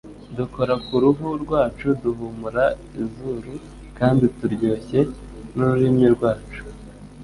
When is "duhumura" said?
2.01-2.65